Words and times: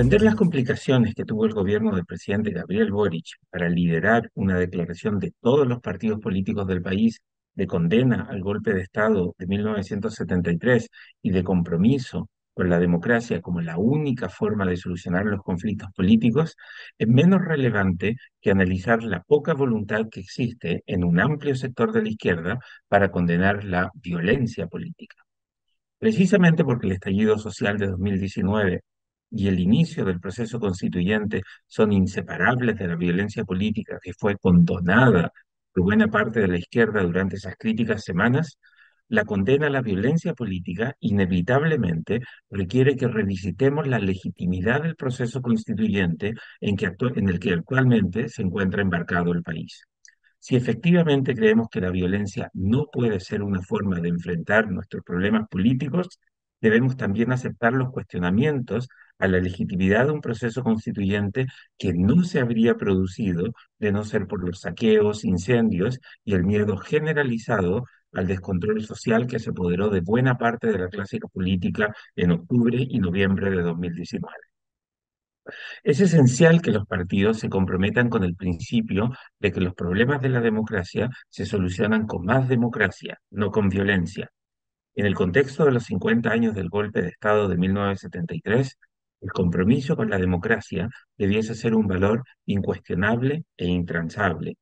entender 0.00 0.22
las 0.22 0.36
complicaciones 0.36 1.12
que 1.12 1.24
tuvo 1.24 1.44
el 1.44 1.54
gobierno 1.54 1.92
del 1.92 2.06
presidente 2.06 2.52
Gabriel 2.52 2.92
Boric 2.92 3.34
para 3.50 3.68
liderar 3.68 4.30
una 4.34 4.56
declaración 4.56 5.18
de 5.18 5.32
todos 5.40 5.66
los 5.66 5.80
partidos 5.80 6.20
políticos 6.20 6.68
del 6.68 6.80
país 6.82 7.20
de 7.54 7.66
condena 7.66 8.28
al 8.30 8.40
golpe 8.40 8.72
de 8.74 8.82
Estado 8.82 9.34
de 9.36 9.48
1973 9.48 10.88
y 11.20 11.30
de 11.32 11.42
compromiso 11.42 12.30
con 12.54 12.70
la 12.70 12.78
democracia 12.78 13.40
como 13.40 13.60
la 13.60 13.76
única 13.76 14.28
forma 14.28 14.64
de 14.66 14.76
solucionar 14.76 15.26
los 15.26 15.42
conflictos 15.42 15.88
políticos, 15.96 16.54
es 16.96 17.08
menos 17.08 17.44
relevante 17.44 18.14
que 18.40 18.52
analizar 18.52 19.02
la 19.02 19.24
poca 19.24 19.52
voluntad 19.52 20.08
que 20.08 20.20
existe 20.20 20.84
en 20.86 21.02
un 21.02 21.18
amplio 21.18 21.56
sector 21.56 21.90
de 21.90 22.02
la 22.02 22.10
izquierda 22.10 22.60
para 22.86 23.10
condenar 23.10 23.64
la 23.64 23.90
violencia 23.94 24.68
política. 24.68 25.16
Precisamente 25.98 26.64
porque 26.64 26.86
el 26.86 26.92
estallido 26.92 27.36
social 27.36 27.78
de 27.78 27.88
2019 27.88 28.82
y 29.30 29.48
el 29.48 29.60
inicio 29.60 30.04
del 30.04 30.20
proceso 30.20 30.58
constituyente 30.58 31.42
son 31.66 31.92
inseparables 31.92 32.76
de 32.78 32.88
la 32.88 32.96
violencia 32.96 33.44
política 33.44 33.98
que 34.02 34.12
fue 34.14 34.36
condonada 34.36 35.32
por 35.72 35.84
buena 35.84 36.08
parte 36.08 36.40
de 36.40 36.48
la 36.48 36.58
izquierda 36.58 37.02
durante 37.02 37.36
esas 37.36 37.56
críticas 37.56 38.02
semanas, 38.04 38.58
la 39.08 39.24
condena 39.24 39.68
a 39.68 39.70
la 39.70 39.80
violencia 39.80 40.34
política 40.34 40.94
inevitablemente 41.00 42.20
requiere 42.50 42.96
que 42.96 43.08
revisitemos 43.08 43.86
la 43.86 43.98
legitimidad 43.98 44.82
del 44.82 44.96
proceso 44.96 45.40
constituyente 45.40 46.34
en, 46.60 46.76
en 47.14 47.28
el 47.28 47.38
que 47.38 47.52
actualmente 47.52 48.28
se 48.28 48.42
encuentra 48.42 48.82
embarcado 48.82 49.32
el 49.32 49.42
país. 49.42 49.84
Si 50.38 50.56
efectivamente 50.56 51.34
creemos 51.34 51.68
que 51.70 51.80
la 51.80 51.90
violencia 51.90 52.50
no 52.54 52.86
puede 52.92 53.18
ser 53.20 53.42
una 53.42 53.62
forma 53.62 53.98
de 54.00 54.08
enfrentar 54.08 54.70
nuestros 54.70 55.02
problemas 55.04 55.48
políticos, 55.48 56.20
debemos 56.60 56.96
también 56.96 57.32
aceptar 57.32 57.72
los 57.72 57.90
cuestionamientos 57.90 58.88
a 59.18 59.28
la 59.28 59.40
legitimidad 59.40 60.06
de 60.06 60.12
un 60.12 60.20
proceso 60.20 60.62
constituyente 60.62 61.46
que 61.76 61.92
no 61.92 62.22
se 62.24 62.40
habría 62.40 62.76
producido 62.76 63.52
de 63.78 63.92
no 63.92 64.04
ser 64.04 64.26
por 64.26 64.44
los 64.44 64.60
saqueos, 64.60 65.24
incendios 65.24 65.98
y 66.24 66.34
el 66.34 66.44
miedo 66.44 66.76
generalizado 66.76 67.84
al 68.12 68.26
descontrol 68.26 68.84
social 68.84 69.26
que 69.26 69.38
se 69.38 69.50
apoderó 69.50 69.90
de 69.90 70.00
buena 70.00 70.38
parte 70.38 70.68
de 70.68 70.78
la 70.78 70.88
clase 70.88 71.18
política 71.32 71.94
en 72.16 72.32
octubre 72.32 72.78
y 72.80 72.98
noviembre 73.00 73.50
de 73.50 73.62
2019. 73.62 74.34
Es 75.82 76.00
esencial 76.00 76.60
que 76.62 76.70
los 76.70 76.86
partidos 76.86 77.38
se 77.38 77.48
comprometan 77.48 78.08
con 78.10 78.24
el 78.24 78.36
principio 78.36 79.10
de 79.38 79.52
que 79.52 79.60
los 79.60 79.74
problemas 79.74 80.20
de 80.20 80.28
la 80.28 80.40
democracia 80.40 81.10
se 81.28 81.46
solucionan 81.46 82.06
con 82.06 82.24
más 82.24 82.48
democracia, 82.48 83.18
no 83.30 83.50
con 83.50 83.68
violencia. 83.68 84.30
En 84.98 85.06
el 85.06 85.14
contexto 85.14 85.64
de 85.64 85.70
los 85.70 85.84
50 85.84 86.28
años 86.28 86.56
del 86.56 86.70
golpe 86.70 87.02
de 87.02 87.08
Estado 87.10 87.46
de 87.46 87.56
1973, 87.56 88.78
el 89.20 89.30
compromiso 89.30 89.94
con 89.94 90.10
la 90.10 90.18
democracia 90.18 90.88
debiese 91.16 91.54
ser 91.54 91.76
un 91.76 91.86
valor 91.86 92.24
incuestionable 92.46 93.44
e 93.56 93.66
intransable. 93.68 94.56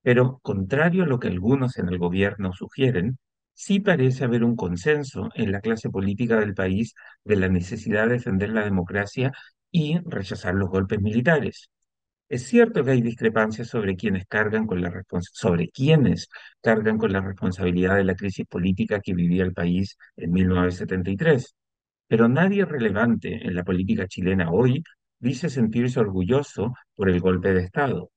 Pero, 0.00 0.38
contrario 0.42 1.02
a 1.02 1.06
lo 1.06 1.18
que 1.18 1.26
algunos 1.26 1.76
en 1.76 1.88
el 1.88 1.98
gobierno 1.98 2.52
sugieren, 2.52 3.18
sí 3.52 3.80
parece 3.80 4.22
haber 4.22 4.44
un 4.44 4.54
consenso 4.54 5.28
en 5.34 5.50
la 5.50 5.60
clase 5.60 5.90
política 5.90 6.38
del 6.38 6.54
país 6.54 6.94
de 7.24 7.34
la 7.34 7.48
necesidad 7.48 8.06
de 8.06 8.12
defender 8.12 8.50
la 8.50 8.64
democracia 8.64 9.32
y 9.72 9.98
rechazar 10.04 10.54
los 10.54 10.68
golpes 10.68 11.00
militares. 11.00 11.68
Es 12.30 12.44
cierto 12.46 12.84
que 12.84 12.92
hay 12.92 13.02
discrepancias 13.02 13.68
sobre 13.68 13.96
quienes 13.96 14.24
cargan 14.26 14.66
con 14.66 14.80
la 14.80 14.92
sobre 15.32 15.68
quiénes 15.68 16.28
cargan 16.60 16.96
con 16.96 17.12
la 17.12 17.20
responsabilidad 17.20 17.96
de 17.96 18.04
la 18.04 18.14
crisis 18.14 18.46
política 18.46 19.00
que 19.00 19.14
vivía 19.14 19.42
el 19.42 19.52
país 19.52 19.98
en 20.16 20.30
1973, 20.30 21.56
pero 22.06 22.28
nadie 22.28 22.64
relevante 22.64 23.46
en 23.46 23.54
la 23.54 23.64
política 23.64 24.06
chilena 24.06 24.50
hoy 24.50 24.84
dice 25.18 25.50
sentirse 25.50 25.98
orgulloso 25.98 26.72
por 26.94 27.10
el 27.10 27.20
golpe 27.20 27.52
de 27.52 27.62
Estado. 27.64 28.10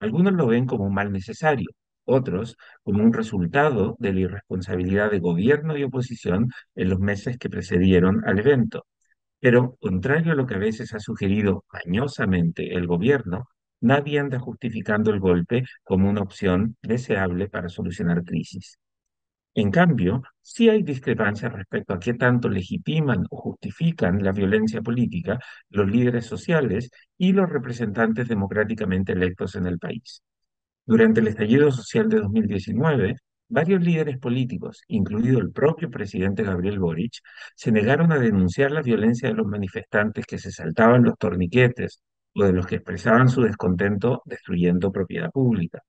Algunos 0.00 0.32
lo 0.34 0.48
ven 0.48 0.66
como 0.66 0.84
un 0.86 0.94
mal 0.94 1.12
necesario, 1.12 1.70
otros 2.04 2.56
como 2.82 3.04
un 3.04 3.12
resultado 3.12 3.96
de 4.00 4.12
la 4.12 4.20
irresponsabilidad 4.20 5.12
de 5.12 5.20
gobierno 5.20 5.76
y 5.76 5.84
oposición 5.84 6.48
en 6.74 6.90
los 6.90 6.98
meses 6.98 7.38
que 7.38 7.50
precedieron 7.50 8.22
al 8.26 8.38
evento. 8.40 8.86
Pero, 9.40 9.76
contrario 9.80 10.32
a 10.32 10.34
lo 10.34 10.46
que 10.46 10.54
a 10.54 10.58
veces 10.58 10.92
ha 10.94 11.00
sugerido 11.00 11.64
mañosamente 11.72 12.74
el 12.74 12.86
gobierno, 12.86 13.48
nadie 13.80 14.18
anda 14.18 14.38
justificando 14.38 15.10
el 15.10 15.20
golpe 15.20 15.64
como 15.82 16.08
una 16.08 16.22
opción 16.22 16.76
deseable 16.82 17.48
para 17.48 17.68
solucionar 17.68 18.24
crisis. 18.24 18.78
En 19.54 19.70
cambio, 19.70 20.22
sí 20.40 20.68
hay 20.68 20.82
discrepancias 20.82 21.52
respecto 21.52 21.92
a 21.92 21.98
qué 21.98 22.14
tanto 22.14 22.48
legitiman 22.48 23.26
o 23.30 23.36
justifican 23.36 24.22
la 24.22 24.32
violencia 24.32 24.80
política 24.80 25.38
los 25.70 25.90
líderes 25.90 26.26
sociales 26.26 26.90
y 27.18 27.32
los 27.32 27.50
representantes 27.50 28.28
democráticamente 28.28 29.12
electos 29.12 29.56
en 29.56 29.66
el 29.66 29.78
país. 29.78 30.22
Durante 30.86 31.20
el 31.20 31.28
estallido 31.28 31.70
social 31.72 32.08
de 32.08 32.20
2019, 32.20 33.16
Varios 33.52 33.82
líderes 33.82 34.16
políticos, 34.18 34.84
incluido 34.86 35.40
el 35.40 35.50
propio 35.50 35.90
presidente 35.90 36.44
Gabriel 36.44 36.78
Boric, 36.78 37.14
se 37.56 37.72
negaron 37.72 38.12
a 38.12 38.18
denunciar 38.20 38.70
la 38.70 38.80
violencia 38.80 39.28
de 39.28 39.34
los 39.34 39.46
manifestantes 39.48 40.24
que 40.24 40.38
se 40.38 40.52
saltaban 40.52 41.02
los 41.02 41.18
torniquetes 41.18 42.00
o 42.34 42.44
de 42.44 42.52
los 42.52 42.66
que 42.66 42.76
expresaban 42.76 43.28
su 43.28 43.42
descontento 43.42 44.22
destruyendo 44.24 44.92
propiedad 44.92 45.30
pública. 45.30 45.82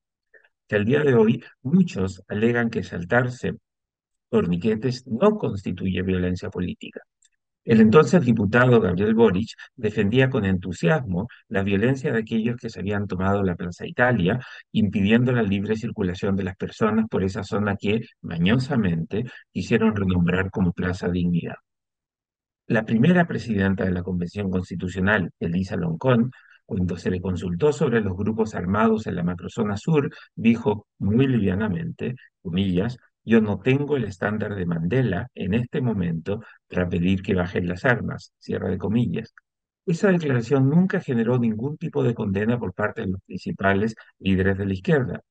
Que 0.68 0.76
al 0.76 0.86
día 0.86 1.02
de 1.02 1.14
hoy 1.16 1.44
muchos 1.62 2.22
alegan 2.28 2.70
que 2.70 2.84
saltarse 2.84 3.54
torniquetes 4.30 5.06
no 5.08 5.38
constituye 5.38 6.02
violencia 6.02 6.50
política. 6.50 7.02
El 7.64 7.80
entonces 7.80 8.26
diputado 8.26 8.80
Gabriel 8.82 9.14
Boric 9.14 9.50
defendía 9.76 10.30
con 10.32 10.46
entusiasmo 10.46 11.28
la 11.48 11.62
violencia 11.62 12.12
de 12.12 12.20
aquellos 12.20 12.58
que 12.58 12.70
se 12.72 12.80
habían 12.80 13.06
tomado 13.06 13.44
la 13.44 13.56
Plaza 13.56 13.86
Italia, 13.86 14.40
impidiendo 14.72 15.32
la 15.32 15.44
libre 15.44 15.76
circulación 15.76 16.36
de 16.36 16.44
las 16.44 16.56
personas 16.56 17.06
por 17.08 17.24
esa 17.24 17.44
zona 17.44 17.76
que, 17.76 18.02
mañosamente, 18.22 19.26
quisieron 19.52 19.96
renombrar 19.96 20.50
como 20.50 20.74
Plaza 20.74 21.10
Dignidad. 21.10 21.56
La 22.72 22.86
primera 22.86 23.28
presidenta 23.28 23.84
de 23.84 23.92
la 23.92 24.02
Convención 24.02 24.50
Constitucional, 24.50 25.30
Elisa 25.42 25.76
Loncón, 25.76 26.32
cuando 26.66 26.96
se 26.96 27.12
le 27.12 27.20
consultó 27.20 27.74
sobre 27.74 28.00
los 28.00 28.16
grupos 28.16 28.56
armados 28.56 29.08
en 29.08 29.18
la 29.18 29.24
macrozona 29.24 29.76
sur, 29.76 30.10
dijo 30.36 30.88
muy 30.98 31.28
livianamente, 31.28 32.16
comillas, 32.42 32.98
yo 33.26 33.42
no 33.42 33.60
tengo 33.60 33.98
el 33.98 34.06
estándar 34.06 34.56
de 34.56 34.66
Mandela 34.66 35.28
en 35.36 35.54
este 35.54 35.82
momento 35.82 36.40
para 36.70 36.88
pedir 36.88 37.22
que 37.22 37.36
bajen 37.36 37.68
las 37.68 37.84
armas, 37.84 38.32
de 38.48 38.78
comillas. 38.78 39.34
Esa 39.86 40.10
declaración 40.10 40.70
nunca 40.70 41.02
generó 41.02 41.38
ningún 41.38 41.76
tipo 41.76 42.06
de 42.06 42.14
condena 42.14 42.58
por 42.58 42.74
parte 42.74 43.02
de 43.02 43.08
los 43.08 43.22
principales 43.26 43.96
líderes 44.18 44.58
de 44.58 44.66
la 44.66 44.74
izquierda. 44.74 45.22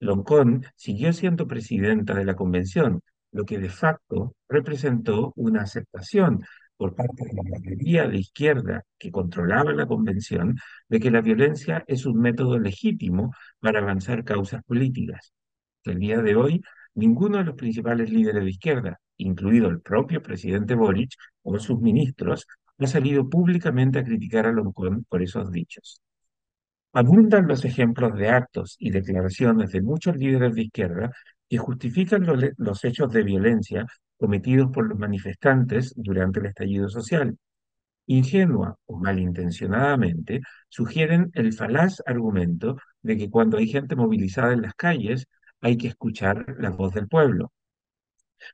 Loncón 0.00 0.66
siguió 0.76 1.14
siendo 1.14 1.46
presidenta 1.46 2.12
de 2.12 2.26
la 2.26 2.36
convención, 2.36 3.00
lo 3.32 3.46
que 3.46 3.58
de 3.58 3.70
facto 3.70 4.34
representó 4.50 5.32
una 5.36 5.62
aceptación 5.62 6.40
por 6.80 6.94
parte 6.94 7.26
de 7.26 7.34
la 7.34 7.42
mayoría 7.42 8.08
de 8.08 8.16
izquierda 8.16 8.86
que 8.98 9.10
controlaba 9.10 9.70
la 9.74 9.84
convención 9.84 10.56
de 10.88 10.98
que 10.98 11.10
la 11.10 11.20
violencia 11.20 11.84
es 11.86 12.06
un 12.06 12.18
método 12.18 12.58
legítimo 12.58 13.34
para 13.58 13.80
avanzar 13.80 14.24
causas 14.24 14.64
políticas. 14.64 15.34
El 15.84 15.98
día 15.98 16.22
de 16.22 16.36
hoy 16.36 16.62
ninguno 16.94 17.36
de 17.36 17.44
los 17.44 17.54
principales 17.54 18.10
líderes 18.10 18.42
de 18.42 18.48
izquierda, 18.48 19.00
incluido 19.18 19.68
el 19.68 19.82
propio 19.82 20.22
presidente 20.22 20.74
Boric 20.74 21.10
o 21.42 21.58
sus 21.58 21.78
ministros, 21.78 22.46
ha 22.78 22.86
salido 22.86 23.28
públicamente 23.28 23.98
a 23.98 24.04
criticar 24.04 24.46
a 24.46 24.52
Loncón 24.52 25.04
por 25.06 25.22
esos 25.22 25.52
dichos. 25.52 26.00
Abundan 26.94 27.46
los 27.46 27.62
ejemplos 27.66 28.14
de 28.16 28.30
actos 28.30 28.76
y 28.78 28.90
declaraciones 28.90 29.70
de 29.72 29.82
muchos 29.82 30.16
líderes 30.16 30.54
de 30.54 30.62
izquierda 30.62 31.12
que 31.46 31.58
justifican 31.58 32.24
los 32.56 32.84
hechos 32.86 33.12
de 33.12 33.22
violencia 33.22 33.84
cometidos 34.20 34.70
por 34.70 34.86
los 34.86 34.98
manifestantes 34.98 35.94
durante 35.96 36.40
el 36.40 36.46
estallido 36.46 36.88
social. 36.90 37.36
Ingenua 38.06 38.76
o 38.86 38.98
malintencionadamente, 38.98 40.42
sugieren 40.68 41.30
el 41.34 41.52
falaz 41.54 42.02
argumento 42.06 42.76
de 43.02 43.16
que 43.16 43.30
cuando 43.30 43.56
hay 43.58 43.68
gente 43.68 43.96
movilizada 43.96 44.52
en 44.52 44.62
las 44.62 44.74
calles, 44.74 45.26
hay 45.62 45.76
que 45.78 45.88
escuchar 45.88 46.56
la 46.58 46.70
voz 46.70 46.92
del 46.94 47.08
pueblo. 47.08 47.52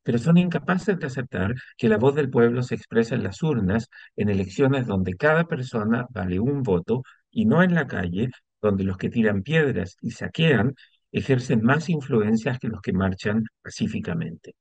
Pero 0.03 0.19
son 0.19 0.37
incapaces 0.39 0.99
de 0.99 1.07
aceptar 1.07 1.55
que 1.77 1.89
la 1.89 1.99
voz 1.99 2.15
del 2.15 2.31
pueblo 2.31 2.63
se 2.63 2.75
expresa 2.77 3.15
en 3.17 3.25
las 3.25 3.43
urnas, 3.43 3.89
en 4.17 4.29
elecciones 4.29 4.87
donde 4.87 5.15
cada 5.15 5.45
persona 5.45 6.07
vale 6.11 6.39
un 6.41 6.63
voto 6.63 7.03
y 7.31 7.45
no 7.47 7.63
en 7.63 7.75
la 7.75 7.87
calle, 7.87 8.31
donde 8.63 8.85
los 8.85 8.97
que 8.99 9.11
tiran 9.11 9.43
piedras 9.43 9.97
y 10.01 10.11
saquean 10.13 10.75
ejercen 11.13 11.63
más 11.63 11.89
influencias 11.89 12.59
que 12.59 12.69
los 12.69 12.81
que 12.81 12.93
marchan 12.93 13.45
pacíficamente. 13.63 14.55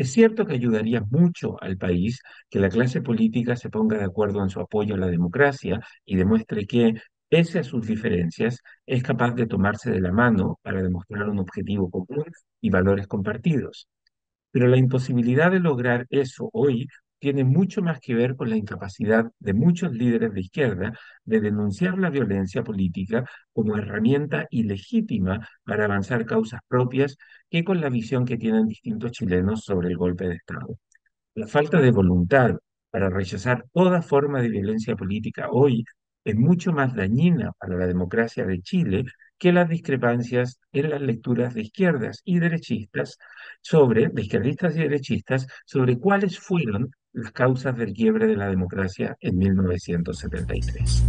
Es 0.00 0.12
cierto 0.12 0.46
que 0.46 0.54
ayudaría 0.54 1.02
mucho 1.10 1.62
al 1.62 1.76
país 1.76 2.22
que 2.48 2.58
la 2.58 2.70
clase 2.70 3.02
política 3.02 3.54
se 3.54 3.68
ponga 3.68 3.98
de 3.98 4.04
acuerdo 4.04 4.42
en 4.42 4.48
su 4.48 4.58
apoyo 4.58 4.94
a 4.94 4.98
la 4.98 5.08
democracia 5.08 5.78
y 6.06 6.16
demuestre 6.16 6.66
que, 6.66 6.94
pese 7.28 7.58
a 7.58 7.64
sus 7.64 7.86
diferencias, 7.86 8.62
es 8.86 9.02
capaz 9.02 9.34
de 9.34 9.46
tomarse 9.46 9.90
de 9.90 10.00
la 10.00 10.10
mano 10.10 10.58
para 10.62 10.82
demostrar 10.82 11.28
un 11.28 11.38
objetivo 11.38 11.90
común 11.90 12.24
y 12.62 12.70
valores 12.70 13.06
compartidos. 13.08 13.88
Pero 14.50 14.68
la 14.68 14.78
imposibilidad 14.78 15.50
de 15.50 15.60
lograr 15.60 16.06
eso 16.08 16.48
hoy 16.54 16.88
tiene 17.20 17.44
mucho 17.44 17.82
más 17.82 18.00
que 18.00 18.14
ver 18.14 18.34
con 18.34 18.50
la 18.50 18.56
incapacidad 18.56 19.30
de 19.38 19.52
muchos 19.54 19.92
líderes 19.92 20.32
de 20.32 20.40
izquierda 20.40 20.92
de 21.24 21.40
denunciar 21.40 21.98
la 21.98 22.10
violencia 22.10 22.64
política 22.64 23.24
como 23.52 23.76
herramienta 23.76 24.46
ilegítima 24.50 25.46
para 25.64 25.84
avanzar 25.84 26.24
causas 26.26 26.60
propias 26.66 27.16
que 27.50 27.62
con 27.62 27.80
la 27.80 27.90
visión 27.90 28.24
que 28.24 28.38
tienen 28.38 28.66
distintos 28.66 29.12
chilenos 29.12 29.64
sobre 29.64 29.88
el 29.88 29.96
golpe 29.96 30.28
de 30.28 30.36
Estado. 30.36 30.78
La 31.34 31.46
falta 31.46 31.80
de 31.80 31.90
voluntad 31.90 32.56
para 32.90 33.10
rechazar 33.10 33.64
toda 33.72 34.02
forma 34.02 34.40
de 34.42 34.48
violencia 34.48 34.96
política 34.96 35.48
hoy 35.50 35.84
es 36.24 36.36
mucho 36.36 36.72
más 36.72 36.94
dañina 36.94 37.52
para 37.58 37.76
la 37.76 37.86
democracia 37.86 38.44
de 38.46 38.60
Chile 38.62 39.04
que 39.38 39.52
las 39.52 39.68
discrepancias 39.68 40.60
en 40.72 40.90
las 40.90 41.00
lecturas 41.00 41.54
de 41.54 41.62
izquierdas 41.62 42.20
y 42.24 42.38
derechistas 42.38 43.18
sobre, 43.60 44.10
izquierdistas 44.16 44.76
y 44.76 44.80
derechistas, 44.80 45.46
sobre 45.64 45.98
cuáles 45.98 46.38
fueron 46.38 46.90
las 47.12 47.32
causas 47.32 47.76
del 47.76 47.92
quiebre 47.92 48.26
de 48.26 48.36
la 48.36 48.48
democracia 48.48 49.16
en 49.20 49.36
1973. 49.38 51.02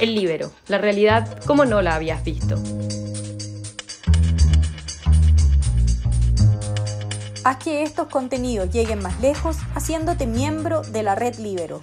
El 0.00 0.14
libero, 0.14 0.50
la 0.68 0.78
realidad 0.78 1.40
como 1.46 1.64
no 1.64 1.80
la 1.80 1.94
habías 1.94 2.24
visto. 2.24 2.56
Haz 7.44 7.56
que 7.58 7.82
estos 7.82 8.08
contenidos 8.08 8.70
lleguen 8.70 9.00
más 9.02 9.20
lejos 9.20 9.58
haciéndote 9.74 10.26
miembro 10.26 10.82
de 10.82 11.02
la 11.02 11.14
red 11.14 11.36
Libero. 11.36 11.80